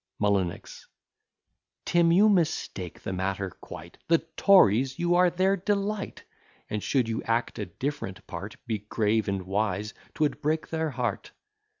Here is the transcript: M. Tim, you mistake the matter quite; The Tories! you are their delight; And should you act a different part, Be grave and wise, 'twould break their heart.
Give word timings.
M. 0.19 0.51
Tim, 1.85 2.11
you 2.11 2.27
mistake 2.27 3.01
the 3.03 3.13
matter 3.13 3.51
quite; 3.51 3.99
The 4.07 4.17
Tories! 4.35 4.97
you 4.97 5.13
are 5.13 5.29
their 5.29 5.55
delight; 5.55 6.23
And 6.71 6.81
should 6.81 7.07
you 7.07 7.21
act 7.21 7.59
a 7.59 7.67
different 7.67 8.25
part, 8.25 8.55
Be 8.65 8.79
grave 8.79 9.27
and 9.27 9.43
wise, 9.43 9.93
'twould 10.15 10.41
break 10.41 10.69
their 10.69 10.89
heart. 10.89 11.33